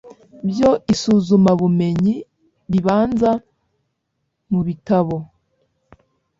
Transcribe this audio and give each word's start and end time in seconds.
by 0.47 0.59
Isuzumabumenyi 0.93 2.15
ribanza 2.71 3.31
mu 4.51 4.59
bitabo 4.67 5.15